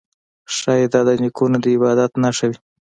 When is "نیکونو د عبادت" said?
1.23-2.11